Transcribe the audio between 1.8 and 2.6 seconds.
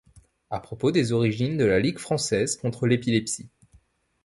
Française